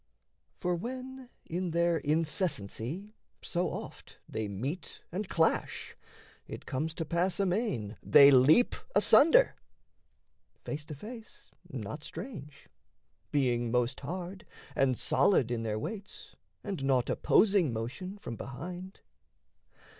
[0.59, 3.13] For, when, in their incessancy
[3.43, 5.95] so oft They meet and clash,
[6.47, 9.53] it comes to pass amain They leap asunder,
[10.63, 12.67] face to face: not strange
[13.29, 14.43] Being most hard,
[14.75, 19.01] and solid in their weights, And naught opposing motion, from behind.